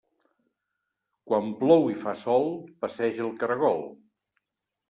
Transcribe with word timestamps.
Quan 1.31 1.51
plou 1.59 1.85
i 1.97 1.97
fa 2.05 2.15
sol, 2.23 2.49
passeja 2.87 3.27
el 3.29 3.33
caragol. 3.45 3.87